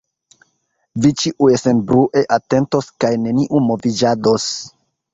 [1.03, 4.53] Vi ĉiuj senbrue atentos kaj neniu moviĝados.